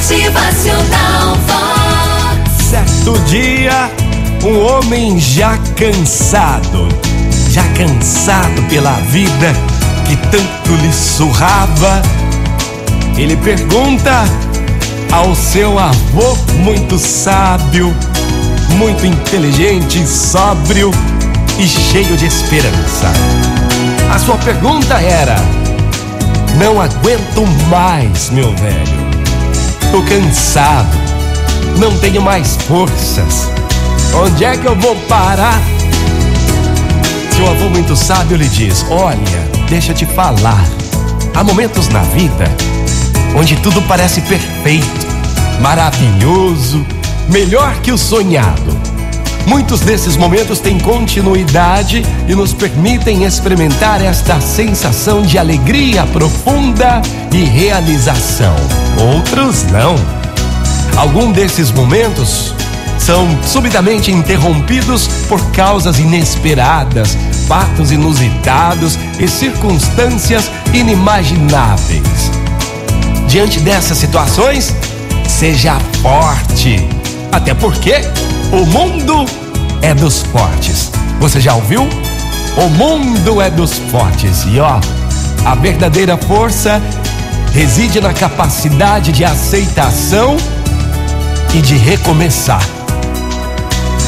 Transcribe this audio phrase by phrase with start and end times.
[0.00, 2.64] Motivacional Vox.
[2.70, 3.90] Certo dia,
[4.42, 6.88] um homem já cansado,
[7.50, 9.52] já cansado pela vida
[10.06, 12.00] que tanto lhe surrava,
[13.18, 14.24] ele pergunta
[15.12, 17.94] ao seu avô, muito sábio,
[18.78, 20.90] muito inteligente, sóbrio
[21.58, 23.12] e cheio de esperança.
[24.10, 25.36] A sua pergunta era:
[26.58, 29.09] Não aguento mais, meu velho.
[29.90, 30.96] Tô cansado,
[31.78, 33.50] não tenho mais forças.
[34.14, 35.60] Onde é que eu vou parar?
[37.34, 39.18] Seu avô muito sábio lhe diz: Olha,
[39.68, 40.64] deixa te falar.
[41.34, 42.44] Há momentos na vida
[43.36, 45.06] onde tudo parece perfeito,
[45.60, 46.84] maravilhoso,
[47.28, 48.78] melhor que o sonhado.
[49.46, 57.00] Muitos desses momentos têm continuidade e nos permitem experimentar esta sensação de alegria profunda
[57.32, 58.54] e realização.
[58.98, 59.94] Outros não.
[60.96, 62.54] Algum desses momentos
[62.98, 67.16] são subitamente interrompidos por causas inesperadas,
[67.48, 72.30] fatos inusitados e circunstâncias inimagináveis.
[73.26, 74.74] Diante dessas situações,
[75.28, 76.86] seja forte,
[77.32, 77.94] até porque
[78.52, 79.24] o mundo
[79.82, 80.90] é dos fortes.
[81.20, 81.88] Você já ouviu?
[82.56, 84.44] O mundo é dos fortes.
[84.46, 84.80] E ó,
[85.44, 86.82] a verdadeira força
[87.52, 90.36] reside na capacidade de aceitação
[91.54, 92.64] e de recomeçar.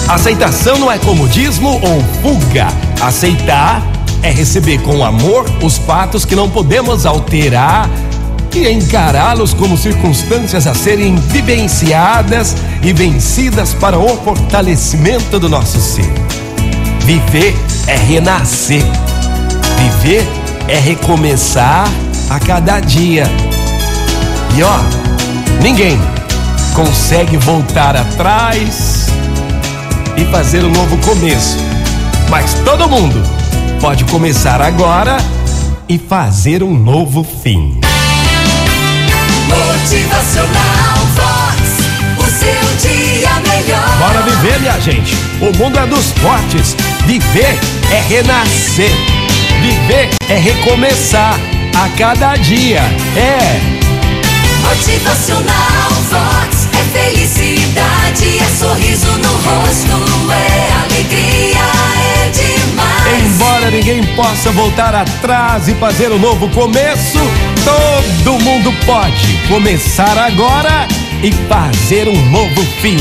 [0.08, 2.68] Aceitação não é comodismo ou fuga.
[3.00, 3.82] Aceitar
[4.22, 7.88] é receber com amor os fatos que não podemos alterar
[8.54, 16.12] e encará-los como circunstâncias a serem vivenciadas e vencidas para o fortalecimento do nosso ser.
[17.00, 17.56] Viver
[17.86, 18.84] é renascer.
[19.78, 20.24] Viver
[20.68, 21.90] é recomeçar
[22.30, 23.24] a cada dia.
[24.56, 24.78] E ó,
[25.62, 25.98] ninguém
[26.74, 29.06] consegue voltar atrás
[30.16, 31.56] e fazer um novo começo.
[32.30, 33.22] Mas todo mundo
[33.80, 35.16] pode começar agora
[35.88, 37.80] e fazer um novo fim.
[39.48, 41.82] Motivacional Vox.
[42.18, 43.98] O seu dia melhor.
[43.98, 45.14] Bora viver, minha gente.
[45.40, 46.76] O mundo é dos fortes.
[47.06, 47.58] Viver
[47.90, 48.90] é renascer.
[49.60, 51.38] Viver é recomeçar
[51.74, 52.80] a cada dia.
[53.16, 53.82] É.
[54.62, 56.68] Motivacional Vox.
[56.72, 61.58] É felicidade, é sorriso no rosto, é alegria,
[61.98, 63.24] é demais.
[63.24, 67.18] Embora ninguém possa voltar atrás e fazer um novo começo,
[67.64, 70.86] todo mundo pode começar agora
[71.22, 72.96] e fazer um novo fim.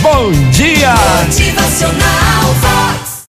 [0.00, 0.94] Bom dia!
[1.24, 3.03] Motivacional Vox.